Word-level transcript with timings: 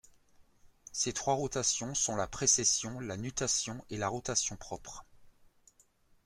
Ces 0.91 1.13
trois 1.13 1.35
rotations 1.35 1.93
sont 1.93 2.15
la 2.15 2.25
précession, 2.25 2.99
la 3.01 3.17
nutation 3.17 3.85
et 3.91 3.97
la 3.97 4.07
rotation 4.07 4.55
propre. 4.57 5.05